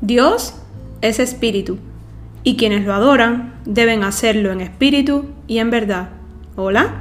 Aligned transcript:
Dios 0.00 0.54
es 1.00 1.18
espíritu, 1.18 1.78
y 2.44 2.56
quienes 2.56 2.84
lo 2.84 2.92
adoran 2.92 3.54
deben 3.64 4.02
hacerlo 4.02 4.50
en 4.50 4.60
espíritu 4.60 5.26
y 5.46 5.58
en 5.58 5.70
verdad. 5.70 6.10
Hola, 6.56 6.94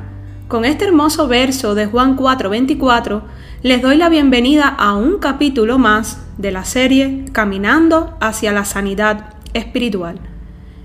con 0.47 0.65
este 0.65 0.85
hermoso 0.85 1.27
verso 1.27 1.75
de 1.75 1.87
Juan 1.87 2.15
4:24 2.15 3.23
les 3.63 3.81
doy 3.81 3.97
la 3.97 4.09
bienvenida 4.09 4.67
a 4.67 4.93
un 4.95 5.17
capítulo 5.17 5.77
más 5.77 6.19
de 6.37 6.51
la 6.51 6.63
serie 6.63 7.25
Caminando 7.31 8.17
hacia 8.19 8.51
la 8.51 8.65
sanidad 8.65 9.33
espiritual. 9.53 10.30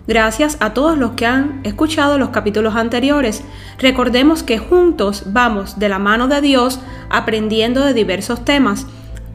Gracias 0.06 0.56
a 0.60 0.72
todos 0.72 0.96
los 0.96 1.12
que 1.12 1.26
han 1.26 1.60
escuchado 1.64 2.16
los 2.16 2.28
capítulos 2.28 2.76
anteriores. 2.76 3.42
Recordemos 3.78 4.44
que 4.44 4.58
juntos 4.58 5.24
vamos 5.26 5.78
de 5.78 5.88
la 5.88 5.98
mano 5.98 6.28
de 6.28 6.40
Dios 6.40 6.80
aprendiendo 7.10 7.84
de 7.84 7.92
diversos 7.92 8.44
temas, 8.44 8.86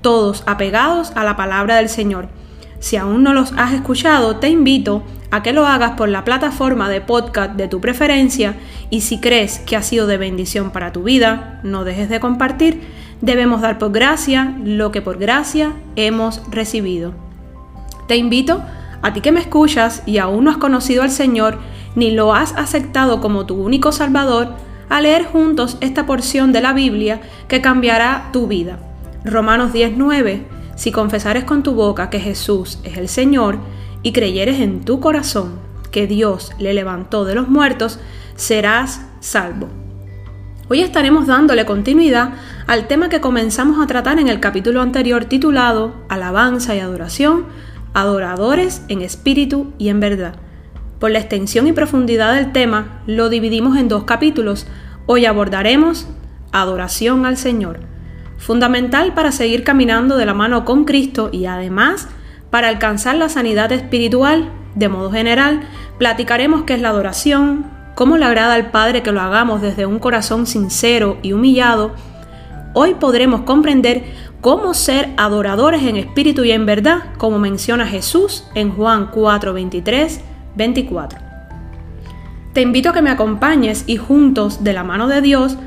todos 0.01 0.43
apegados 0.45 1.11
a 1.15 1.25
la 1.25 1.35
palabra 1.35 1.75
del 1.75 1.89
Señor. 1.89 2.29
Si 2.79 2.95
aún 2.95 3.21
no 3.21 3.33
los 3.33 3.51
has 3.57 3.73
escuchado, 3.73 4.37
te 4.37 4.49
invito 4.49 5.03
a 5.29 5.43
que 5.43 5.53
lo 5.53 5.67
hagas 5.67 5.91
por 5.91 6.09
la 6.09 6.23
plataforma 6.23 6.89
de 6.89 7.01
podcast 7.01 7.53
de 7.55 7.67
tu 7.67 7.79
preferencia 7.79 8.55
y 8.89 9.01
si 9.01 9.19
crees 9.19 9.59
que 9.59 9.75
ha 9.75 9.83
sido 9.83 10.07
de 10.07 10.17
bendición 10.17 10.71
para 10.71 10.91
tu 10.91 11.03
vida, 11.03 11.59
no 11.63 11.83
dejes 11.83 12.09
de 12.09 12.19
compartir. 12.19 12.81
Debemos 13.21 13.61
dar 13.61 13.77
por 13.77 13.91
gracia 13.91 14.55
lo 14.63 14.91
que 14.91 15.01
por 15.01 15.17
gracia 15.19 15.73
hemos 15.95 16.41
recibido. 16.49 17.13
Te 18.07 18.15
invito 18.17 18.55
a 18.55 18.80
ti 19.13 19.21
que 19.21 19.31
me 19.31 19.39
escuchas 19.39 20.03
y 20.05 20.17
aún 20.17 20.45
no 20.45 20.51
has 20.51 20.57
conocido 20.57 21.03
al 21.03 21.11
Señor 21.11 21.59
ni 21.95 22.11
lo 22.11 22.33
has 22.33 22.53
aceptado 22.53 23.21
como 23.21 23.45
tu 23.45 23.55
único 23.55 23.91
Salvador, 23.91 24.49
a 24.89 25.01
leer 25.01 25.25
juntos 25.25 25.77
esta 25.81 26.05
porción 26.05 26.51
de 26.51 26.61
la 26.61 26.73
Biblia 26.73 27.21
que 27.47 27.61
cambiará 27.61 28.29
tu 28.31 28.47
vida. 28.47 28.79
Romanos 29.23 29.73
19 29.73 30.45
si 30.81 30.91
confesares 30.91 31.43
con 31.43 31.61
tu 31.61 31.73
boca 31.73 32.09
que 32.09 32.19
Jesús 32.19 32.79
es 32.83 32.97
el 32.97 33.07
Señor 33.07 33.59
y 34.01 34.13
creyeres 34.13 34.59
en 34.59 34.83
tu 34.83 34.99
corazón 34.99 35.59
que 35.91 36.07
Dios 36.07 36.53
le 36.57 36.73
levantó 36.73 37.23
de 37.23 37.35
los 37.35 37.49
muertos, 37.49 37.99
serás 38.35 39.05
salvo. 39.19 39.67
Hoy 40.69 40.81
estaremos 40.81 41.27
dándole 41.27 41.65
continuidad 41.65 42.31
al 42.65 42.87
tema 42.87 43.09
que 43.09 43.21
comenzamos 43.21 43.79
a 43.79 43.85
tratar 43.85 44.17
en 44.17 44.27
el 44.27 44.39
capítulo 44.39 44.81
anterior 44.81 45.25
titulado 45.25 45.93
Alabanza 46.09 46.73
y 46.75 46.79
Adoración, 46.79 47.45
Adoradores 47.93 48.83
en 48.87 49.01
Espíritu 49.01 49.73
y 49.77 49.89
en 49.89 49.99
Verdad. 49.99 50.35
Por 50.99 51.11
la 51.11 51.19
extensión 51.19 51.67
y 51.67 51.73
profundidad 51.73 52.33
del 52.33 52.51
tema, 52.51 53.01
lo 53.07 53.29
dividimos 53.29 53.77
en 53.77 53.87
dos 53.87 54.03
capítulos. 54.03 54.67
Hoy 55.05 55.25
abordaremos 55.25 56.07
Adoración 56.51 57.25
al 57.25 57.37
Señor 57.37 57.91
fundamental 58.41 59.13
para 59.13 59.31
seguir 59.31 59.63
caminando 59.63 60.17
de 60.17 60.25
la 60.25 60.33
mano 60.33 60.65
con 60.65 60.83
Cristo 60.83 61.29
y 61.31 61.45
además 61.45 62.09
para 62.49 62.67
alcanzar 62.67 63.15
la 63.15 63.29
sanidad 63.29 63.71
espiritual. 63.71 64.51
De 64.75 64.89
modo 64.89 65.11
general, 65.11 65.61
platicaremos 65.99 66.63
qué 66.63 66.73
es 66.73 66.81
la 66.81 66.89
adoración, 66.89 67.65
cómo 67.93 68.17
le 68.17 68.25
agrada 68.25 68.55
al 68.55 68.71
Padre 68.71 69.03
que 69.03 69.11
lo 69.11 69.21
hagamos 69.21 69.61
desde 69.61 69.85
un 69.85 69.99
corazón 69.99 70.47
sincero 70.47 71.17
y 71.21 71.33
humillado. 71.33 71.93
Hoy 72.73 72.95
podremos 72.95 73.41
comprender 73.41 74.05
cómo 74.41 74.73
ser 74.73 75.13
adoradores 75.17 75.83
en 75.83 75.95
espíritu 75.95 76.43
y 76.43 76.51
en 76.51 76.65
verdad, 76.65 77.13
como 77.17 77.37
menciona 77.37 77.85
Jesús 77.85 78.43
en 78.55 78.71
Juan 78.71 79.09
4, 79.11 79.53
23, 79.53 80.21
24. 80.55 81.19
Te 82.53 82.61
invito 82.61 82.89
a 82.89 82.93
que 82.93 83.03
me 83.03 83.11
acompañes 83.11 83.83
y 83.87 83.97
juntos, 83.97 84.63
de 84.63 84.73
la 84.73 84.83
mano 84.83 85.07
de 85.07 85.21
Dios, 85.21 85.57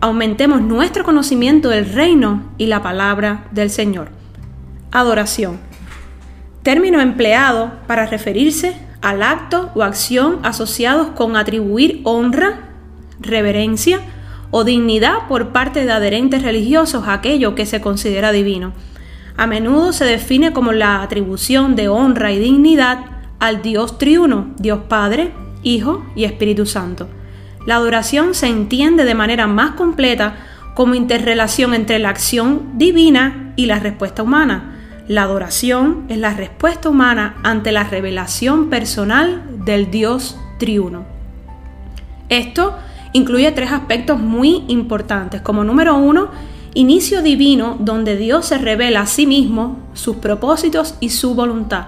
aumentemos 0.00 0.60
nuestro 0.60 1.04
conocimiento 1.04 1.68
del 1.68 1.90
reino 1.90 2.42
y 2.58 2.66
la 2.66 2.82
palabra 2.82 3.46
del 3.52 3.70
Señor. 3.70 4.08
Adoración. 4.90 5.58
Término 6.62 7.00
empleado 7.00 7.72
para 7.86 8.06
referirse 8.06 8.76
al 9.00 9.22
acto 9.22 9.70
o 9.74 9.82
acción 9.82 10.40
asociados 10.42 11.08
con 11.10 11.36
atribuir 11.36 12.00
honra, 12.04 12.70
reverencia 13.20 14.00
o 14.58 14.64
dignidad 14.64 15.28
por 15.28 15.48
parte 15.48 15.84
de 15.84 15.92
adherentes 15.92 16.40
religiosos 16.40 17.06
a 17.06 17.12
aquello 17.12 17.54
que 17.54 17.66
se 17.66 17.82
considera 17.82 18.32
divino. 18.32 18.72
A 19.36 19.46
menudo 19.46 19.92
se 19.92 20.06
define 20.06 20.54
como 20.54 20.72
la 20.72 21.02
atribución 21.02 21.76
de 21.76 21.88
honra 21.88 22.32
y 22.32 22.38
dignidad 22.38 23.04
al 23.38 23.60
Dios 23.60 23.98
triuno, 23.98 24.54
Dios 24.56 24.78
Padre, 24.88 25.34
Hijo 25.62 26.06
y 26.16 26.24
Espíritu 26.24 26.64
Santo. 26.64 27.06
La 27.66 27.76
adoración 27.76 28.32
se 28.32 28.46
entiende 28.46 29.04
de 29.04 29.14
manera 29.14 29.46
más 29.46 29.72
completa 29.72 30.36
como 30.74 30.94
interrelación 30.94 31.74
entre 31.74 31.98
la 31.98 32.08
acción 32.08 32.78
divina 32.78 33.52
y 33.56 33.66
la 33.66 33.78
respuesta 33.78 34.22
humana. 34.22 34.78
La 35.06 35.24
adoración 35.24 36.06
es 36.08 36.16
la 36.16 36.32
respuesta 36.32 36.88
humana 36.88 37.36
ante 37.42 37.72
la 37.72 37.84
revelación 37.84 38.70
personal 38.70 39.42
del 39.66 39.90
Dios 39.90 40.40
triuno. 40.58 41.04
Esto 42.30 42.78
incluye 43.16 43.50
tres 43.52 43.72
aspectos 43.72 44.20
muy 44.20 44.64
importantes. 44.68 45.40
Como 45.40 45.64
número 45.64 45.96
uno, 45.96 46.28
inicio 46.74 47.22
divino 47.22 47.76
donde 47.80 48.16
Dios 48.16 48.46
se 48.46 48.58
revela 48.58 49.00
a 49.00 49.06
sí 49.06 49.26
mismo, 49.26 49.78
sus 49.94 50.16
propósitos 50.16 50.94
y 51.00 51.10
su 51.10 51.34
voluntad. 51.34 51.86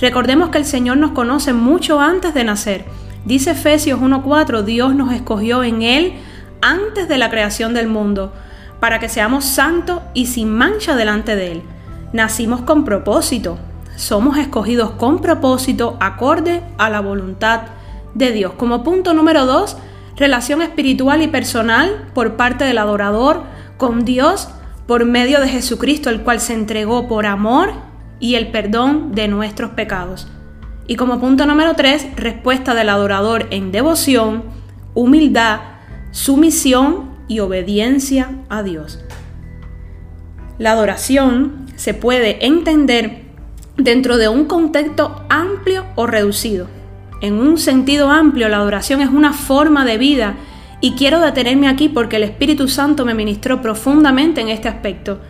Recordemos 0.00 0.50
que 0.50 0.58
el 0.58 0.64
Señor 0.64 0.98
nos 0.98 1.12
conoce 1.12 1.52
mucho 1.52 2.00
antes 2.00 2.34
de 2.34 2.44
nacer 2.44 2.84
Dice 3.24 3.50
Efesios 3.50 4.00
1.4, 4.00 4.62
Dios 4.62 4.94
nos 4.94 5.12
escogió 5.12 5.62
en 5.62 5.82
Él 5.82 6.14
antes 6.62 7.08
de 7.08 7.18
la 7.18 7.30
creación 7.30 7.74
del 7.74 7.86
mundo, 7.86 8.32
para 8.80 9.00
que 9.00 9.10
seamos 9.10 9.44
santos 9.44 10.00
y 10.14 10.24
sin 10.26 10.50
mancha 10.50 10.96
delante 10.96 11.36
de 11.36 11.52
Él. 11.52 11.62
Nacimos 12.14 12.62
con 12.62 12.84
propósito, 12.84 13.58
somos 13.96 14.38
escogidos 14.38 14.92
con 14.92 15.20
propósito 15.20 15.98
acorde 16.00 16.62
a 16.78 16.88
la 16.88 17.00
voluntad 17.00 17.62
de 18.14 18.32
Dios. 18.32 18.52
Como 18.56 18.82
punto 18.82 19.12
número 19.12 19.44
2, 19.44 19.76
relación 20.18 20.62
espiritual 20.62 21.22
y 21.22 21.28
personal 21.28 22.10
por 22.12 22.36
parte 22.36 22.64
del 22.64 22.78
adorador 22.78 23.44
con 23.76 24.04
Dios 24.04 24.48
por 24.86 25.04
medio 25.04 25.40
de 25.40 25.48
Jesucristo, 25.48 26.10
el 26.10 26.22
cual 26.22 26.40
se 26.40 26.54
entregó 26.54 27.08
por 27.08 27.26
amor 27.26 27.72
y 28.20 28.34
el 28.34 28.50
perdón 28.50 29.14
de 29.14 29.28
nuestros 29.28 29.70
pecados. 29.70 30.26
Y 30.86 30.96
como 30.96 31.20
punto 31.20 31.46
número 31.46 31.74
tres, 31.74 32.06
respuesta 32.16 32.74
del 32.74 32.88
adorador 32.88 33.46
en 33.50 33.70
devoción, 33.70 34.44
humildad, 34.94 35.60
sumisión 36.10 37.10
y 37.28 37.40
obediencia 37.40 38.30
a 38.48 38.62
Dios. 38.62 39.04
La 40.58 40.72
adoración 40.72 41.66
se 41.76 41.94
puede 41.94 42.44
entender 42.44 43.22
dentro 43.76 44.16
de 44.16 44.28
un 44.28 44.46
contexto 44.46 45.24
amplio 45.28 45.84
o 45.94 46.06
reducido. 46.06 46.77
En 47.20 47.34
un 47.34 47.58
sentido 47.58 48.10
amplio, 48.10 48.48
la 48.48 48.58
adoración 48.58 49.00
es 49.00 49.10
una 49.10 49.32
forma 49.32 49.84
de 49.84 49.98
vida 49.98 50.34
y 50.80 50.92
quiero 50.92 51.20
detenerme 51.20 51.68
aquí 51.68 51.88
porque 51.88 52.16
el 52.16 52.22
Espíritu 52.22 52.68
Santo 52.68 53.04
me 53.04 53.14
ministró 53.14 53.60
profundamente 53.60 54.40
en 54.40 54.48
este 54.48 54.68
aspecto. 54.68 55.20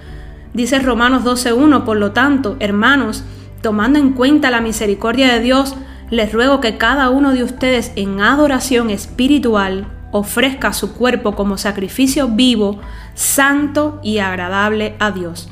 Dice 0.52 0.78
Romanos 0.78 1.24
12.1, 1.24 1.84
por 1.84 1.96
lo 1.96 2.12
tanto, 2.12 2.56
hermanos, 2.60 3.24
Tomando 3.62 3.98
en 3.98 4.12
cuenta 4.12 4.50
la 4.50 4.60
misericordia 4.60 5.32
de 5.32 5.40
Dios, 5.40 5.74
les 6.10 6.32
ruego 6.32 6.60
que 6.60 6.76
cada 6.76 7.10
uno 7.10 7.32
de 7.32 7.42
ustedes 7.42 7.92
en 7.96 8.20
adoración 8.20 8.88
espiritual 8.90 9.88
ofrezca 10.12 10.72
su 10.72 10.94
cuerpo 10.94 11.34
como 11.34 11.58
sacrificio 11.58 12.28
vivo, 12.28 12.80
santo 13.14 14.00
y 14.02 14.18
agradable 14.18 14.94
a 15.00 15.10
Dios. 15.10 15.50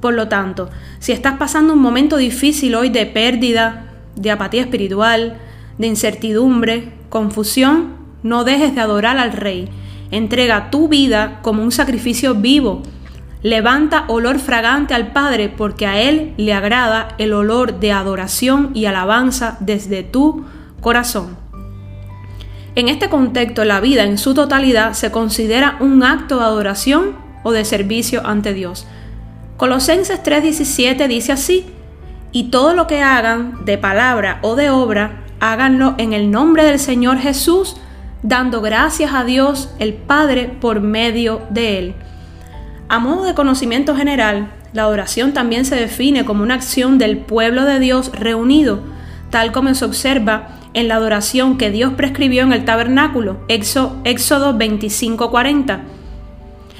Por 0.00 0.14
lo 0.14 0.28
tanto, 0.28 0.68
si 0.98 1.12
estás 1.12 1.38
pasando 1.38 1.72
un 1.72 1.78
momento 1.78 2.16
difícil 2.16 2.74
hoy 2.74 2.90
de 2.90 3.06
pérdida, 3.06 3.84
de 4.16 4.30
apatía 4.32 4.62
espiritual, 4.62 5.38
de 5.78 5.86
incertidumbre, 5.86 6.92
confusión, 7.08 7.94
no 8.22 8.44
dejes 8.44 8.74
de 8.74 8.80
adorar 8.80 9.18
al 9.18 9.32
Rey. 9.32 9.68
Entrega 10.10 10.70
tu 10.70 10.88
vida 10.88 11.40
como 11.42 11.62
un 11.62 11.72
sacrificio 11.72 12.34
vivo 12.34 12.82
Levanta 13.44 14.06
olor 14.08 14.38
fragante 14.38 14.94
al 14.94 15.12
Padre 15.12 15.50
porque 15.50 15.86
a 15.86 16.00
Él 16.00 16.32
le 16.38 16.54
agrada 16.54 17.08
el 17.18 17.34
olor 17.34 17.78
de 17.78 17.92
adoración 17.92 18.70
y 18.72 18.86
alabanza 18.86 19.58
desde 19.60 20.02
tu 20.02 20.46
corazón. 20.80 21.36
En 22.74 22.88
este 22.88 23.10
contexto, 23.10 23.66
la 23.66 23.80
vida 23.80 24.04
en 24.04 24.16
su 24.16 24.32
totalidad 24.32 24.94
se 24.94 25.10
considera 25.10 25.76
un 25.80 26.02
acto 26.02 26.38
de 26.38 26.44
adoración 26.44 27.16
o 27.42 27.52
de 27.52 27.66
servicio 27.66 28.26
ante 28.26 28.54
Dios. 28.54 28.86
Colosenses 29.58 30.22
3:17 30.22 31.06
dice 31.06 31.32
así, 31.32 31.66
y 32.32 32.44
todo 32.44 32.72
lo 32.72 32.86
que 32.86 33.02
hagan 33.02 33.66
de 33.66 33.76
palabra 33.76 34.38
o 34.40 34.56
de 34.56 34.70
obra, 34.70 35.23
háganlo 35.52 35.94
en 35.98 36.14
el 36.14 36.30
nombre 36.30 36.64
del 36.64 36.78
Señor 36.78 37.18
Jesús, 37.18 37.76
dando 38.22 38.62
gracias 38.62 39.12
a 39.12 39.24
Dios 39.24 39.68
el 39.78 39.92
Padre 39.92 40.48
por 40.60 40.80
medio 40.80 41.42
de 41.50 41.78
Él. 41.78 41.94
A 42.88 42.98
modo 42.98 43.24
de 43.24 43.34
conocimiento 43.34 43.94
general, 43.94 44.50
la 44.72 44.82
adoración 44.82 45.34
también 45.34 45.66
se 45.66 45.76
define 45.76 46.24
como 46.24 46.42
una 46.42 46.54
acción 46.54 46.96
del 46.96 47.18
pueblo 47.18 47.66
de 47.66 47.78
Dios 47.78 48.10
reunido, 48.18 48.80
tal 49.28 49.52
como 49.52 49.74
se 49.74 49.84
observa 49.84 50.48
en 50.72 50.88
la 50.88 50.96
adoración 50.96 51.58
que 51.58 51.70
Dios 51.70 51.92
prescribió 51.92 52.42
en 52.42 52.52
el 52.54 52.64
tabernáculo, 52.64 53.36
Éxodo 53.48 54.54
25:40. 54.54 55.80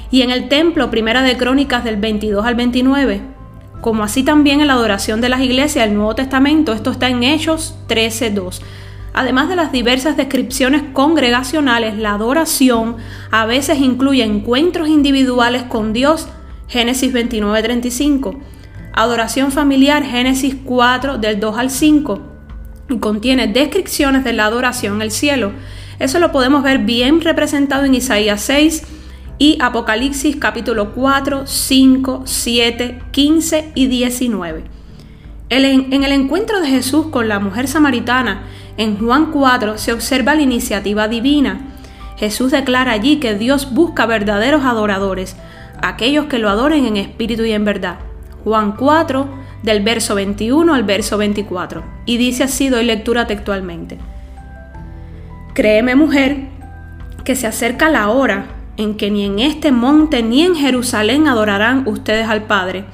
y 0.09 0.21
en 0.23 0.31
el 0.31 0.49
templo 0.49 0.89
Primera 0.89 1.21
de 1.21 1.37
Crónicas 1.37 1.83
del 1.83 1.97
22 1.97 2.45
al 2.45 2.55
29, 2.55 3.34
como 3.81 4.03
así 4.03 4.23
también 4.23 4.61
en 4.61 4.67
la 4.67 4.73
adoración 4.73 5.21
de 5.21 5.29
las 5.29 5.41
iglesias 5.41 5.85
del 5.85 5.95
Nuevo 5.95 6.15
Testamento, 6.15 6.73
esto 6.73 6.91
está 6.91 7.09
en 7.09 7.23
Hechos 7.23 7.75
13.2. 7.87 8.61
Además 9.13 9.47
de 9.47 9.55
las 9.55 9.71
diversas 9.71 10.17
descripciones 10.17 10.83
congregacionales, 10.91 11.97
la 11.97 12.13
adoración 12.13 12.97
a 13.31 13.45
veces 13.45 13.79
incluye 13.79 14.23
encuentros 14.23 14.89
individuales 14.89 15.63
con 15.63 15.93
Dios, 15.93 16.27
Génesis 16.67 17.13
29.35, 17.13 18.37
adoración 18.91 19.51
familiar, 19.51 20.03
Génesis 20.03 20.55
4 20.65 21.17
del 21.17 21.39
2 21.39 21.57
al 21.57 21.69
5, 21.69 22.21
y 22.89 22.97
contiene 22.97 23.47
descripciones 23.47 24.23
de 24.23 24.33
la 24.33 24.45
adoración 24.45 25.01
el 25.01 25.11
cielo. 25.11 25.53
Eso 25.99 26.19
lo 26.19 26.31
podemos 26.31 26.63
ver 26.63 26.79
bien 26.79 27.21
representado 27.21 27.85
en 27.85 27.95
Isaías 27.95 28.41
6 28.41 28.83
y 29.37 29.57
Apocalipsis 29.61 30.37
capítulo 30.37 30.93
4, 30.93 31.45
5, 31.45 32.21
7, 32.25 32.99
15 33.11 33.71
y 33.75 33.87
19. 33.87 34.63
En 35.49 36.03
el 36.03 36.11
encuentro 36.11 36.59
de 36.59 36.67
Jesús 36.67 37.07
con 37.07 37.27
la 37.27 37.39
mujer 37.39 37.67
samaritana 37.67 38.43
en 38.77 38.97
Juan 38.97 39.31
4 39.31 39.77
se 39.77 39.93
observa 39.93 40.35
la 40.35 40.41
iniciativa 40.41 41.07
divina. 41.07 41.61
Jesús 42.17 42.51
declara 42.51 42.93
allí 42.93 43.17
que 43.17 43.35
Dios 43.35 43.73
busca 43.73 44.05
verdaderos 44.05 44.63
adoradores, 44.63 45.35
aquellos 45.81 46.25
que 46.25 46.39
lo 46.39 46.49
adoren 46.49 46.85
en 46.85 46.97
espíritu 46.97 47.43
y 47.43 47.51
en 47.51 47.65
verdad. 47.65 47.97
Juan 48.43 48.73
4, 48.73 49.27
del 49.63 49.83
verso 49.83 50.15
21 50.15 50.73
al 50.73 50.83
verso 50.83 51.17
24. 51.17 51.83
Y 52.05 52.17
dice 52.17 52.43
así, 52.43 52.69
doy 52.69 52.85
lectura 52.85 53.27
textualmente. 53.27 53.97
Créeme 55.53 55.95
mujer, 55.95 56.47
que 57.23 57.35
se 57.35 57.47
acerca 57.47 57.89
la 57.89 58.09
hora 58.09 58.54
en 58.77 58.95
que 58.95 59.09
ni 59.09 59.23
en 59.23 59.39
este 59.39 59.71
monte 59.71 60.23
ni 60.23 60.43
en 60.43 60.55
Jerusalén 60.55 61.27
adorarán 61.27 61.87
ustedes 61.87 62.27
al 62.27 62.43
Padre. 62.43 62.85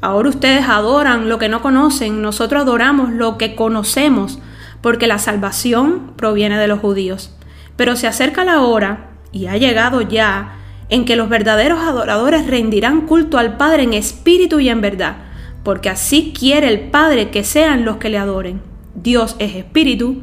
Ahora 0.00 0.28
ustedes 0.28 0.68
adoran 0.68 1.28
lo 1.28 1.38
que 1.38 1.48
no 1.48 1.62
conocen, 1.62 2.22
nosotros 2.22 2.62
adoramos 2.62 3.10
lo 3.10 3.38
que 3.38 3.54
conocemos, 3.54 4.40
porque 4.80 5.06
la 5.06 5.18
salvación 5.18 6.12
proviene 6.16 6.58
de 6.58 6.66
los 6.66 6.80
judíos. 6.80 7.34
Pero 7.76 7.96
se 7.96 8.08
acerca 8.08 8.44
la 8.44 8.62
hora, 8.62 9.10
y 9.30 9.46
ha 9.46 9.56
llegado 9.56 10.00
ya, 10.02 10.56
en 10.88 11.04
que 11.04 11.16
los 11.16 11.28
verdaderos 11.28 11.80
adoradores 11.80 12.46
rendirán 12.46 13.02
culto 13.02 13.38
al 13.38 13.56
Padre 13.56 13.84
en 13.84 13.94
espíritu 13.94 14.60
y 14.60 14.68
en 14.68 14.80
verdad, 14.80 15.16
porque 15.62 15.88
así 15.88 16.34
quiere 16.38 16.68
el 16.68 16.90
Padre 16.90 17.30
que 17.30 17.44
sean 17.44 17.84
los 17.84 17.96
que 17.96 18.10
le 18.10 18.18
adoren. 18.18 18.60
Dios 18.94 19.36
es 19.38 19.54
espíritu, 19.54 20.22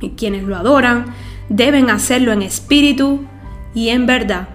y 0.00 0.10
quienes 0.10 0.42
lo 0.42 0.56
adoran 0.56 1.06
deben 1.48 1.88
hacerlo 1.88 2.32
en 2.32 2.42
espíritu 2.42 3.26
y 3.74 3.88
en 3.88 4.06
verdad. 4.06 4.48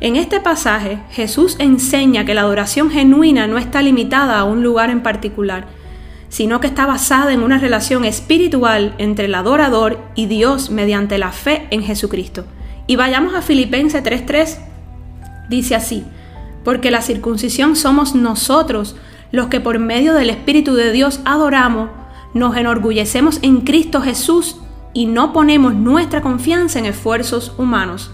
En 0.00 0.16
este 0.16 0.40
pasaje, 0.40 0.98
Jesús 1.10 1.56
enseña 1.58 2.24
que 2.24 2.34
la 2.34 2.42
adoración 2.42 2.90
genuina 2.90 3.46
no 3.46 3.56
está 3.56 3.80
limitada 3.80 4.38
a 4.38 4.44
un 4.44 4.62
lugar 4.62 4.90
en 4.90 5.02
particular, 5.02 5.66
sino 6.28 6.60
que 6.60 6.66
está 6.66 6.84
basada 6.84 7.32
en 7.32 7.42
una 7.42 7.58
relación 7.58 8.04
espiritual 8.04 8.94
entre 8.98 9.24
el 9.24 9.34
adorador 9.34 9.98
y 10.14 10.26
Dios 10.26 10.70
mediante 10.70 11.16
la 11.16 11.32
fe 11.32 11.66
en 11.70 11.82
Jesucristo. 11.82 12.44
Y 12.86 12.96
vayamos 12.96 13.34
a 13.34 13.42
Filipenses 13.42 14.02
3:3. 14.02 14.58
Dice 15.48 15.74
así, 15.74 16.04
porque 16.62 16.90
la 16.90 17.00
circuncisión 17.00 17.76
somos 17.76 18.14
nosotros 18.14 18.96
los 19.32 19.46
que 19.46 19.60
por 19.60 19.78
medio 19.78 20.14
del 20.14 20.30
Espíritu 20.30 20.74
de 20.74 20.92
Dios 20.92 21.20
adoramos, 21.24 21.90
nos 22.34 22.56
enorgullecemos 22.56 23.38
en 23.42 23.62
Cristo 23.62 24.00
Jesús 24.02 24.56
y 24.92 25.06
no 25.06 25.32
ponemos 25.32 25.74
nuestra 25.74 26.20
confianza 26.20 26.78
en 26.78 26.86
esfuerzos 26.86 27.54
humanos. 27.56 28.10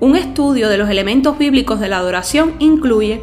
Un 0.00 0.16
estudio 0.16 0.70
de 0.70 0.78
los 0.78 0.88
elementos 0.88 1.36
bíblicos 1.36 1.78
de 1.78 1.88
la 1.88 1.98
adoración 1.98 2.54
incluye, 2.58 3.20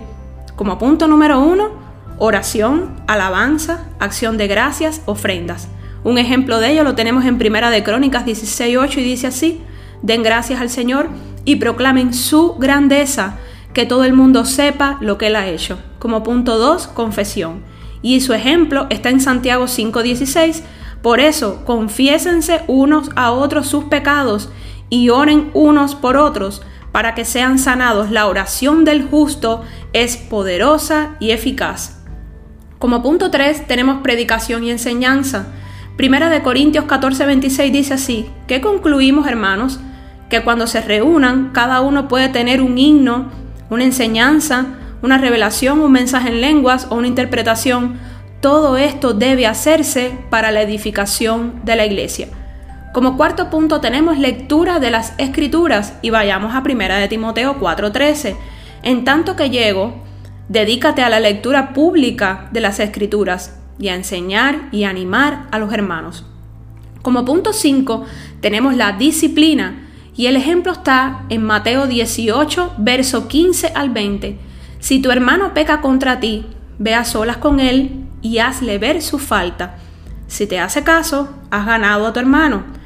como 0.55 0.77
punto 0.77 1.07
número 1.07 1.39
uno, 1.39 1.71
oración, 2.19 3.01
alabanza, 3.07 3.85
acción 3.97 4.37
de 4.37 4.47
gracias, 4.47 5.01
ofrendas. 5.07 5.69
Un 6.03 6.19
ejemplo 6.19 6.59
de 6.59 6.73
ello 6.73 6.83
lo 6.83 6.93
tenemos 6.93 7.25
en 7.25 7.39
Primera 7.39 7.71
de 7.71 7.81
Crónicas 7.81 8.27
16:8 8.27 8.99
y 8.99 9.03
dice 9.03 9.25
así: 9.25 9.61
Den 10.03 10.21
gracias 10.21 10.61
al 10.61 10.69
Señor 10.69 11.09
y 11.45 11.55
proclamen 11.55 12.13
su 12.13 12.53
grandeza, 12.59 13.37
que 13.73 13.87
todo 13.87 14.03
el 14.03 14.13
mundo 14.13 14.45
sepa 14.45 14.99
lo 15.01 15.17
que 15.17 15.27
él 15.27 15.35
ha 15.35 15.47
hecho. 15.47 15.79
Como 15.97 16.21
punto 16.21 16.59
2, 16.59 16.89
confesión. 16.89 17.63
Y 18.03 18.21
su 18.21 18.33
ejemplo 18.35 18.85
está 18.91 19.09
en 19.09 19.19
Santiago 19.19 19.65
5:16. 19.65 20.61
Por 21.01 21.19
eso, 21.21 21.65
confiésense 21.65 22.61
unos 22.67 23.09
a 23.15 23.31
otros 23.31 23.65
sus 23.65 23.85
pecados 23.85 24.51
y 24.89 25.09
oren 25.09 25.51
unos 25.53 25.95
por 25.95 26.17
otros 26.17 26.61
para 26.91 27.13
que 27.13 27.25
sean 27.25 27.59
sanados. 27.59 28.11
La 28.11 28.27
oración 28.27 28.85
del 28.85 29.07
justo 29.07 29.63
es 29.93 30.17
poderosa 30.17 31.15
y 31.19 31.31
eficaz. 31.31 32.03
Como 32.79 33.01
punto 33.01 33.31
3 33.31 33.67
tenemos 33.67 34.01
predicación 34.01 34.63
y 34.63 34.71
enseñanza. 34.71 35.47
Primera 35.95 36.29
de 36.29 36.43
Corintios 36.43 36.85
14:26 36.85 37.71
dice 37.71 37.93
así, 37.95 38.29
¿qué 38.47 38.61
concluimos 38.61 39.27
hermanos? 39.27 39.79
Que 40.29 40.43
cuando 40.43 40.67
se 40.67 40.81
reúnan, 40.81 41.51
cada 41.53 41.81
uno 41.81 42.07
puede 42.07 42.29
tener 42.29 42.61
un 42.61 42.77
himno, 42.77 43.31
una 43.69 43.83
enseñanza, 43.83 44.65
una 45.01 45.17
revelación, 45.17 45.79
un 45.79 45.91
mensaje 45.91 46.29
en 46.29 46.41
lenguas 46.41 46.87
o 46.89 46.95
una 46.95 47.07
interpretación. 47.07 47.99
Todo 48.41 48.77
esto 48.77 49.13
debe 49.13 49.47
hacerse 49.47 50.17
para 50.29 50.51
la 50.51 50.61
edificación 50.61 51.61
de 51.63 51.75
la 51.75 51.85
iglesia. 51.85 52.27
Como 52.97 53.15
cuarto 53.15 53.51
punto 53.51 53.79
tenemos 53.79 54.17
lectura 54.17 54.79
de 54.79 54.89
las 54.89 55.13
escrituras 55.19 55.93
y 56.01 56.09
vayamos 56.09 56.55
a 56.55 56.63
1 56.65 56.95
de 56.95 57.07
Timoteo 57.07 57.59
4:13. 57.59 58.35
En 58.81 59.03
tanto 59.03 59.35
que 59.35 59.51
llego, 59.51 60.01
dedícate 60.49 61.03
a 61.03 61.09
la 61.09 61.19
lectura 61.19 61.73
pública 61.73 62.49
de 62.51 62.59
las 62.59 62.79
escrituras 62.79 63.55
y 63.77 63.89
a 63.89 63.93
enseñar 63.93 64.69
y 64.71 64.85
animar 64.85 65.45
a 65.51 65.59
los 65.59 65.71
hermanos. 65.73 66.25
Como 67.03 67.23
punto 67.23 67.53
5 67.53 68.03
tenemos 68.41 68.75
la 68.75 68.93
disciplina 68.93 69.87
y 70.15 70.25
el 70.25 70.35
ejemplo 70.35 70.71
está 70.71 71.23
en 71.29 71.43
Mateo 71.43 71.85
18, 71.85 72.73
verso 72.79 73.27
15 73.27 73.73
al 73.75 73.91
20. 73.91 74.39
Si 74.79 75.03
tu 75.03 75.11
hermano 75.11 75.53
peca 75.53 75.81
contra 75.81 76.19
ti, 76.19 76.47
ve 76.79 76.95
a 76.95 77.05
solas 77.05 77.37
con 77.37 77.59
él 77.59 78.07
y 78.23 78.39
hazle 78.39 78.79
ver 78.79 79.03
su 79.03 79.19
falta. 79.19 79.75
Si 80.25 80.47
te 80.47 80.59
hace 80.59 80.83
caso, 80.83 81.29
has 81.51 81.67
ganado 81.67 82.07
a 82.07 82.11
tu 82.11 82.19
hermano. 82.19 82.76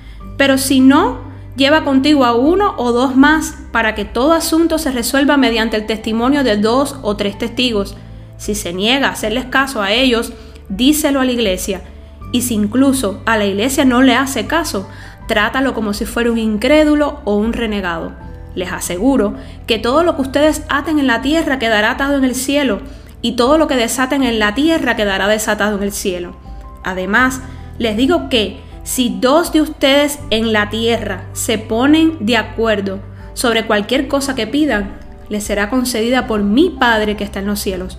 Pero 0.42 0.58
si 0.58 0.80
no, 0.80 1.20
lleva 1.56 1.84
contigo 1.84 2.26
a 2.26 2.34
uno 2.34 2.74
o 2.78 2.92
dos 2.92 3.16
más 3.16 3.60
para 3.72 3.94
que 3.94 4.06
todo 4.06 4.34
asunto 4.34 4.80
se 4.80 4.92
resuelva 4.92 5.38
mediante 5.38 5.78
el 5.78 5.86
testimonio 5.86 6.44
de 6.44 6.58
dos 6.58 6.96
o 7.04 7.16
tres 7.16 7.38
testigos. 7.38 7.96
Si 8.38 8.56
se 8.56 8.74
niega 8.74 9.10
a 9.10 9.12
hacerles 9.12 9.46
caso 9.46 9.84
a 9.84 9.92
ellos, 9.92 10.34
díselo 10.68 11.22
a 11.22 11.26
la 11.26 11.32
iglesia. 11.32 11.84
Y 12.32 12.42
si 12.42 12.56
incluso 12.56 13.22
a 13.28 13.38
la 13.38 13.46
iglesia 13.46 13.86
no 13.86 14.02
le 14.02 14.16
hace 14.16 14.48
caso, 14.48 14.90
trátalo 15.28 15.76
como 15.76 15.94
si 15.94 16.06
fuera 16.06 16.32
un 16.32 16.40
incrédulo 16.40 17.20
o 17.24 17.36
un 17.36 17.54
renegado. 17.54 18.12
Les 18.56 18.72
aseguro 18.72 19.36
que 19.68 19.78
todo 19.78 20.02
lo 20.02 20.16
que 20.16 20.24
ustedes 20.24 20.64
aten 20.70 20.98
en 20.98 21.06
la 21.06 21.22
tierra 21.22 21.60
quedará 21.60 21.92
atado 21.92 22.18
en 22.18 22.24
el 22.24 22.34
cielo, 22.34 22.80
y 23.22 23.34
todo 23.34 23.60
lo 23.60 23.68
que 23.68 23.76
desaten 23.76 24.24
en 24.24 24.40
la 24.40 24.56
tierra 24.56 24.96
quedará 24.96 25.28
desatado 25.28 25.78
en 25.78 25.84
el 25.84 25.92
cielo. 25.92 26.36
Además, 26.84 27.42
les 27.78 27.96
digo 27.96 28.28
que 28.28 28.71
si 28.84 29.18
dos 29.20 29.52
de 29.52 29.62
ustedes 29.62 30.20
en 30.30 30.54
la 30.54 30.70
tierra 30.70 31.26
se 31.34 31.58
ponen 31.58 32.18
de 32.26 32.38
acuerdo 32.38 33.00
sobre 33.34 33.66
cualquier 33.66 34.08
cosa 34.08 34.36
que 34.36 34.48
pidan, 34.48 34.98
les 35.30 35.44
será 35.44 35.70
concedida 35.70 36.28
por 36.28 36.44
mi 36.44 36.70
Padre 36.70 37.16
que 37.16 37.24
está 37.24 37.40
en 37.40 37.48
los 37.48 37.60
cielos. 37.60 37.98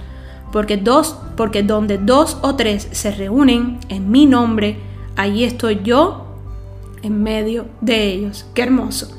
Porque 0.53 0.77
dos, 0.77 1.17
porque 1.37 1.63
donde 1.63 1.97
dos 1.97 2.39
o 2.43 2.57
tres 2.57 2.89
se 2.91 3.11
reúnen 3.11 3.79
en 3.89 4.11
mi 4.11 4.27
nombre, 4.27 4.79
allí 5.17 5.45
estoy 5.45 5.81
yo 5.83 6.37
en 7.03 7.23
medio 7.23 7.67
de 7.81 8.05
ellos. 8.09 8.45
Qué 8.55 8.63
hermoso. 8.63 9.17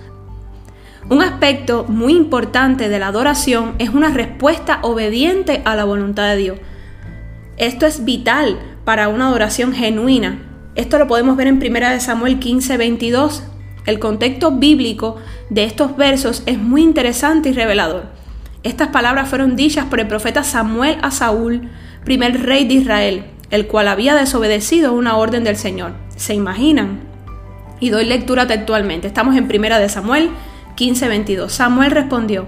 Un 1.09 1.21
aspecto 1.21 1.85
muy 1.87 2.13
importante 2.13 2.87
de 2.87 2.99
la 2.99 3.07
adoración 3.07 3.73
es 3.79 3.89
una 3.89 4.09
respuesta 4.09 4.79
obediente 4.83 5.61
a 5.65 5.75
la 5.75 5.83
voluntad 5.83 6.29
de 6.29 6.37
Dios. 6.37 6.57
Esto 7.57 7.85
es 7.85 8.05
vital 8.05 8.59
para 8.85 9.09
una 9.09 9.27
adoración 9.27 9.73
genuina, 9.73 10.52
esto 10.75 10.97
lo 10.97 11.07
podemos 11.07 11.37
ver 11.37 11.47
en 11.47 11.57
1 11.57 11.99
Samuel 11.99 12.39
15, 12.39 12.77
22. 12.77 13.43
El 13.85 13.99
contexto 13.99 14.51
bíblico 14.51 15.17
de 15.49 15.65
estos 15.65 15.95
versos 15.97 16.41
es 16.45 16.57
muy 16.57 16.81
interesante 16.81 17.49
y 17.49 17.53
revelador. 17.53 18.05
Estas 18.63 18.87
palabras 18.87 19.29
fueron 19.29 19.55
dichas 19.55 19.85
por 19.85 19.99
el 19.99 20.07
profeta 20.07 20.43
Samuel 20.43 20.97
a 21.01 21.11
Saúl, 21.11 21.69
primer 22.05 22.41
rey 22.43 22.65
de 22.65 22.75
Israel, 22.75 23.25
el 23.51 23.67
cual 23.67 23.87
había 23.87 24.15
desobedecido 24.15 24.93
una 24.93 25.17
orden 25.17 25.43
del 25.43 25.57
Señor. 25.57 25.91
¿Se 26.15 26.33
imaginan? 26.33 27.01
Y 27.79 27.89
doy 27.89 28.05
lectura 28.05 28.47
textualmente. 28.47 29.07
Estamos 29.07 29.35
en 29.35 29.43
1 29.43 29.79
de 29.79 29.89
Samuel 29.89 30.31
15, 30.75 31.07
22. 31.07 31.51
Samuel 31.51 31.91
respondió, 31.91 32.45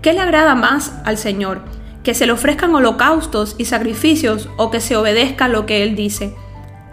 ¿qué 0.00 0.12
le 0.14 0.20
agrada 0.20 0.54
más 0.54 0.94
al 1.04 1.16
Señor? 1.16 1.60
¿Que 2.02 2.14
se 2.14 2.26
le 2.26 2.32
ofrezcan 2.32 2.74
holocaustos 2.74 3.54
y 3.58 3.66
sacrificios 3.66 4.48
o 4.56 4.70
que 4.70 4.80
se 4.80 4.96
obedezca 4.96 5.46
lo 5.46 5.66
que 5.66 5.84
Él 5.84 5.94
dice? 5.94 6.34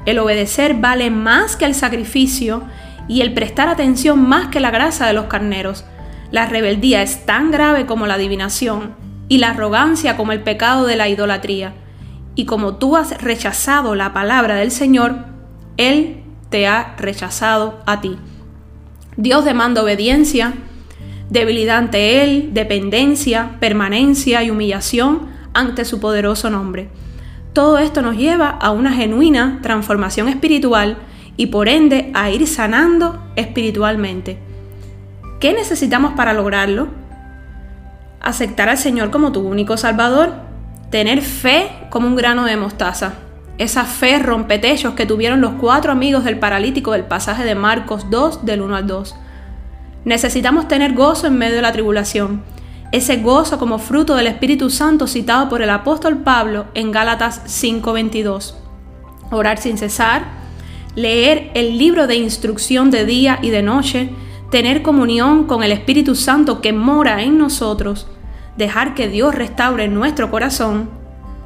El 0.06 0.20
obedecer 0.20 0.76
vale 0.76 1.10
más 1.12 1.56
que 1.56 1.66
el 1.66 1.76
sacrificio 1.76 2.64
y 3.08 3.22
el 3.22 3.34
prestar 3.34 3.68
atención 3.68 4.22
más 4.22 4.48
que 4.48 4.60
la 4.60 4.72
grasa 4.72 5.08
de 5.08 5.14
los 5.14 5.26
carneros. 5.26 5.84
La 6.32 6.46
rebeldía 6.46 7.02
es 7.02 7.26
tan 7.26 7.52
grave 7.52 7.86
como 7.86 8.08
la 8.08 8.14
adivinación 8.14 8.96
y 9.28 9.40
la 9.40 9.50
arrogancia 9.50 10.16
como 10.16 10.32
el 10.32 10.42
pecado 10.42 10.86
de 10.86 10.96
la 10.96 11.10
idolatría. 11.10 11.74
Y 12.36 12.46
como 12.46 12.76
tú 12.76 12.96
has 12.96 13.22
rechazado 13.22 13.96
la 13.96 14.14
palabra 14.14 14.56
del 14.56 14.72
Señor, 14.72 15.26
Él 15.78 16.24
te 16.50 16.68
ha 16.68 16.96
rechazado 16.98 17.82
a 17.86 18.00
ti. 18.00 18.18
Dios 19.18 19.44
demanda 19.44 19.84
obediencia, 19.84 20.54
debilidad 21.30 21.78
ante 21.78 22.24
Él, 22.24 22.52
dependencia, 22.54 23.58
permanencia 23.60 24.44
y 24.44 24.52
humillación 24.52 25.28
ante 25.54 25.84
su 25.84 26.00
poderoso 26.00 26.50
nombre. 26.50 26.90
Todo 27.54 27.80
esto 27.80 28.02
nos 28.02 28.16
lleva 28.16 28.50
a 28.50 28.72
una 28.72 28.92
genuina 28.92 29.60
transformación 29.62 30.30
espiritual 30.30 30.98
y 31.36 31.48
por 31.48 31.68
ende 31.68 32.12
a 32.14 32.30
ir 32.30 32.48
sanando 32.48 33.24
espiritualmente. 33.36 34.38
¿Qué 35.40 35.54
necesitamos 35.54 36.14
para 36.14 36.34
lograrlo? 36.34 36.90
Aceptar 38.22 38.70
al 38.70 38.78
Señor 38.78 39.10
como 39.10 39.32
tu 39.32 39.42
único 39.42 39.78
Salvador, 39.78 40.34
tener 40.92 41.22
fe 41.22 41.72
como 41.90 42.08
un 42.08 42.16
grano 42.16 42.46
de 42.46 42.58
mostaza, 42.58 43.14
esa 43.58 43.86
fe 43.86 44.20
rompetechos 44.20 44.94
que 44.94 45.06
tuvieron 45.06 45.42
los 45.42 45.54
cuatro 45.54 45.92
amigos 45.92 46.26
del 46.26 46.40
paralítico 46.40 46.92
del 46.92 47.06
pasaje 47.06 47.44
de 47.46 47.56
Marcos 47.56 48.10
2 48.10 48.46
del 48.46 48.62
1 48.62 48.76
al 48.76 48.88
2. 48.88 49.16
Necesitamos 50.06 50.68
tener 50.68 50.94
gozo 50.94 51.28
en 51.28 51.38
medio 51.38 51.56
de 51.56 51.62
la 51.62 51.72
tribulación, 51.72 52.44
ese 52.92 53.18
gozo 53.18 53.60
como 53.60 53.78
fruto 53.78 54.16
del 54.16 54.28
Espíritu 54.28 54.70
Santo 54.70 55.06
citado 55.06 55.48
por 55.48 55.62
el 55.62 55.70
apóstol 55.70 56.20
Pablo 56.20 56.66
en 56.74 56.92
Gálatas 56.92 57.42
5:22. 57.46 58.56
Orar 59.32 59.60
sin 59.60 59.78
cesar, 59.78 60.24
leer 60.96 61.52
el 61.54 61.78
libro 61.78 62.08
de 62.08 62.16
instrucción 62.16 62.90
de 62.90 63.06
día 63.06 63.38
y 63.42 63.52
de 63.52 63.62
noche, 63.62 64.10
tener 64.50 64.82
comunión 64.82 65.46
con 65.46 65.64
el 65.64 65.72
Espíritu 65.72 66.16
Santo 66.16 66.62
que 66.62 66.74
mora 66.74 67.22
en 67.22 67.38
nosotros, 67.38 68.08
dejar 68.58 68.96
que 68.96 69.08
Dios 69.08 69.36
restaure 69.36 69.88
nuestro 69.88 70.32
corazón, 70.32 70.90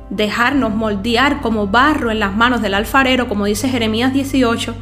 dejarnos 0.09 0.73
moldear 0.73 1.41
como 1.41 1.67
barro 1.67 2.09
en 2.09 2.19
las 2.19 2.35
manos 2.35 2.62
del 2.62 2.73
alfarero, 2.73 3.27
como 3.27 3.45
dice 3.45 3.67
Jeremías 3.67 4.13
18, 4.13 4.73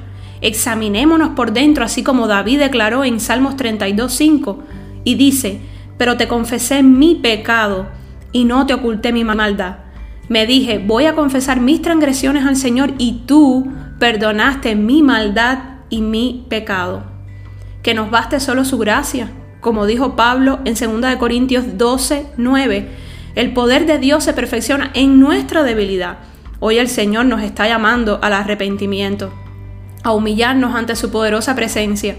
examinémonos 0.41 1.29
por 1.29 1.53
dentro, 1.53 1.83
así 1.83 2.03
como 2.03 2.27
David 2.27 2.59
declaró 2.59 3.03
en 3.03 3.19
Salmos 3.19 3.55
32:5, 3.55 4.59
y 5.03 5.15
dice, 5.15 5.61
pero 6.01 6.17
te 6.17 6.27
confesé 6.27 6.81
mi 6.81 7.13
pecado 7.13 7.85
y 8.31 8.45
no 8.45 8.65
te 8.65 8.73
oculté 8.73 9.13
mi 9.13 9.23
maldad. 9.23 9.75
Me 10.29 10.47
dije, 10.47 10.79
voy 10.79 11.05
a 11.05 11.13
confesar 11.13 11.59
mis 11.59 11.83
transgresiones 11.83 12.43
al 12.47 12.55
Señor 12.55 12.95
y 12.97 13.21
tú 13.27 13.71
perdonaste 13.99 14.75
mi 14.75 15.03
maldad 15.03 15.59
y 15.91 16.01
mi 16.01 16.47
pecado. 16.49 17.03
Que 17.83 17.93
nos 17.93 18.09
baste 18.09 18.39
solo 18.39 18.65
su 18.65 18.79
gracia, 18.79 19.29
como 19.59 19.85
dijo 19.85 20.15
Pablo 20.15 20.57
en 20.65 20.73
2 20.73 21.17
Corintios 21.17 21.77
12, 21.77 22.25
9. 22.35 22.89
El 23.35 23.53
poder 23.53 23.85
de 23.85 23.99
Dios 23.99 24.23
se 24.23 24.33
perfecciona 24.33 24.89
en 24.95 25.19
nuestra 25.19 25.61
debilidad. 25.61 26.17
Hoy 26.59 26.79
el 26.79 26.87
Señor 26.87 27.27
nos 27.27 27.43
está 27.43 27.67
llamando 27.67 28.17
al 28.23 28.33
arrepentimiento, 28.33 29.31
a 30.01 30.13
humillarnos 30.13 30.73
ante 30.73 30.95
su 30.95 31.11
poderosa 31.11 31.53
presencia 31.53 32.15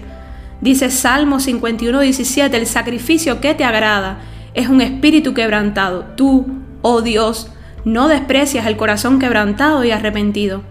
Dice 0.63 0.91
Salmo 0.91 1.41
51, 1.41 1.99
17, 1.99 2.55
el 2.55 2.67
sacrificio 2.67 3.41
que 3.41 3.53
te 3.53 3.65
agrada 3.65 4.19
es 4.53 4.69
un 4.69 4.79
espíritu 4.79 5.33
quebrantado. 5.33 6.05
Tú, 6.15 6.45
oh 6.81 7.01
Dios, 7.01 7.51
no 7.83 8.07
desprecias 8.07 8.65
el 8.65 8.77
corazón 8.77 9.19
quebrantado 9.19 9.83
y 9.83 9.91
arrepentido. 9.91 10.61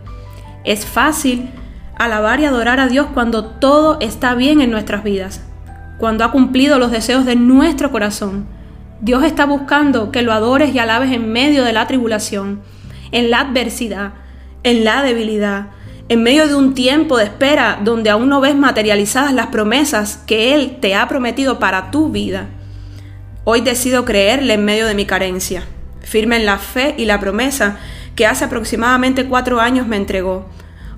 Es 0.65 0.87
fácil 0.87 1.51
alabar 1.95 2.41
y 2.41 2.47
adorar 2.47 2.81
a 2.81 2.89
Dios 2.89 3.09
cuando 3.13 3.45
todo 3.45 3.99
está 4.01 4.35
bien 4.35 4.63
en 4.63 4.71
nuestras 4.71 5.05
vidas, 5.05 5.43
cuando 5.99 6.25
ha 6.25 6.33
cumplido 6.33 6.79
los 6.79 6.91
deseos 6.91 7.27
de 7.27 7.37
nuestro 7.37 7.93
corazón. 7.93 8.47
Dios 9.03 9.23
está 9.25 9.45
buscando 9.45 10.11
que 10.11 10.23
lo 10.23 10.33
adores 10.33 10.75
y 10.75 10.79
alabes 10.79 11.13
en 11.13 11.31
medio 11.31 11.65
de 11.65 11.75
la 11.75 11.87
tribulación, 11.87 12.63
en 13.11 13.31
la 13.31 13.41
adversidad, 13.41 14.15
en 14.63 14.85
la 14.85 15.03
debilidad, 15.03 15.67
en 16.09 16.23
medio 16.23 16.47
de 16.49 16.55
un 16.55 16.75
tiempo 16.75 17.17
de 17.17 17.25
espera 17.25 17.81
donde 17.83 18.11
aún 18.11 18.29
no 18.29 18.41
ves 18.41 18.55
materializadas 18.55 19.33
las 19.33 19.49
promesas 19.49 20.19
que 20.27 20.55
Él 20.55 20.79
te 20.81 20.95
ha 20.95 21.09
prometido 21.09 21.59
para 21.59 21.91
tu 21.91 22.11
vida. 22.11 22.49
Hoy 23.45 23.61
decido 23.61 24.05
creerle 24.05 24.55
en 24.55 24.65
medio 24.65 24.87
de 24.87 24.95
mi 24.95 25.07
carencia, 25.07 25.65
firme 26.01 26.37
en 26.37 26.47
la 26.47 26.59
fe 26.59 26.95
y 26.99 27.07
la 27.07 27.21
promesa 27.21 27.79
que 28.15 28.27
hace 28.27 28.45
aproximadamente 28.45 29.27
cuatro 29.27 29.61
años 29.61 29.87
me 29.87 29.97
entregó. 29.97 30.47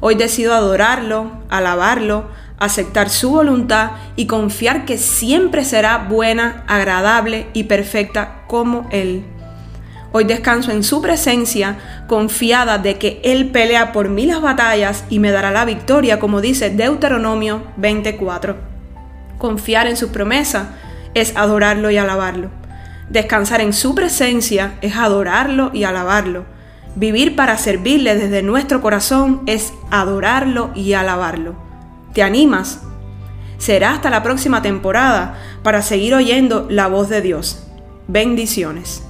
Hoy 0.01 0.15
decido 0.15 0.55
adorarlo, 0.55 1.31
alabarlo, 1.49 2.29
aceptar 2.59 3.11
su 3.11 3.31
voluntad 3.31 3.93
y 4.17 4.27
confiar 4.27 4.85
que 4.85 4.99
siempre 4.99 5.65
será 5.65 5.99
buena, 6.09 6.65
agradable 6.67 7.47
y 7.53 7.65
perfecta 7.65 8.43
como 8.47 8.89
Él. 8.91 9.25
Hoy 10.17 10.23
descanso 10.23 10.71
en 10.71 10.85
su 10.85 11.03
presencia, 11.03 12.05
confiada 12.07 12.79
de 12.79 12.99
que 12.99 13.21
Él 13.25 13.51
pelea 13.51 13.91
por 13.91 14.11
mí 14.11 14.27
las 14.27 14.41
batallas 14.41 15.03
y 15.11 15.19
me 15.19 15.33
dará 15.33 15.51
la 15.51 15.65
victoria, 15.65 16.21
como 16.21 16.41
dice 16.41 16.71
Deuteronomio 16.71 17.65
24. 17.79 18.55
Confiar 19.39 19.89
en 19.89 19.97
su 19.97 20.13
promesa 20.13 20.77
es 21.15 21.37
adorarlo 21.37 21.91
y 21.91 21.97
alabarlo. 21.97 22.51
Descansar 23.11 23.61
en 23.61 23.73
su 23.73 23.97
presencia 23.97 24.75
es 24.83 24.95
adorarlo 24.95 25.73
y 25.75 25.83
alabarlo. 25.83 26.45
Vivir 26.95 27.35
para 27.35 27.59
servirle 27.59 28.15
desde 28.15 28.45
nuestro 28.45 28.81
corazón 28.81 29.43
es 29.47 29.73
adorarlo 29.91 30.71
y 30.77 30.93
alabarlo. 30.93 31.57
¿Te 32.13 32.23
animas? 32.23 32.83
Será 33.59 33.95
hasta 33.95 34.11
la 34.11 34.23
próxima 34.23 34.63
temporada 34.63 35.35
para 35.65 35.83
seguir 35.83 36.15
oyendo 36.15 36.69
la 36.71 36.87
voz 36.87 37.09
de 37.09 37.21
Dios. 37.21 37.67
Bendiciones. 38.07 39.03